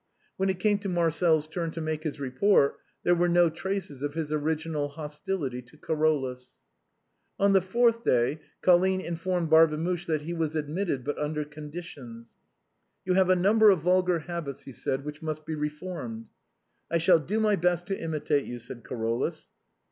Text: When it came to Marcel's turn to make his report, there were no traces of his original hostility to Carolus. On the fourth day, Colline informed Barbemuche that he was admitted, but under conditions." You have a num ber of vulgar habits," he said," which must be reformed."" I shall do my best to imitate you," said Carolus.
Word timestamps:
When 0.35 0.49
it 0.49 0.59
came 0.59 0.79
to 0.79 0.89
Marcel's 0.89 1.47
turn 1.47 1.69
to 1.73 1.79
make 1.79 2.01
his 2.05 2.19
report, 2.19 2.77
there 3.03 3.13
were 3.13 3.29
no 3.29 3.51
traces 3.51 4.01
of 4.01 4.15
his 4.15 4.33
original 4.33 4.87
hostility 4.87 5.61
to 5.61 5.77
Carolus. 5.77 6.53
On 7.37 7.53
the 7.53 7.61
fourth 7.61 8.03
day, 8.03 8.41
Colline 8.63 8.99
informed 8.99 9.51
Barbemuche 9.51 10.07
that 10.07 10.23
he 10.23 10.33
was 10.33 10.55
admitted, 10.55 11.03
but 11.03 11.19
under 11.19 11.45
conditions." 11.45 12.31
You 13.05 13.13
have 13.13 13.29
a 13.29 13.35
num 13.35 13.59
ber 13.59 13.69
of 13.69 13.81
vulgar 13.81 14.17
habits," 14.17 14.63
he 14.63 14.73
said," 14.73 15.05
which 15.05 15.21
must 15.21 15.45
be 15.45 15.53
reformed."" 15.53 16.31
I 16.91 16.97
shall 16.97 17.19
do 17.19 17.39
my 17.39 17.55
best 17.55 17.85
to 17.85 17.99
imitate 17.99 18.45
you," 18.45 18.57
said 18.57 18.83
Carolus. 18.83 19.49